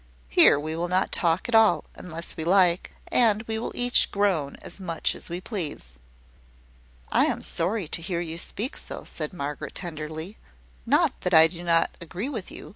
[0.29, 4.55] Here we will not talk at all, unless we like; and we will each groan
[4.59, 5.91] as much as we please."
[7.11, 10.39] "I am sorry to hear you speak so," said Margaret, tenderly.
[10.87, 12.69] "Not that I do not agree with you.